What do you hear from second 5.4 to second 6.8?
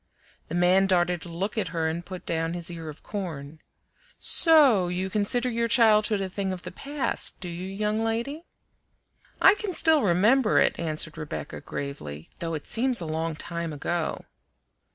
your childhood a thing of the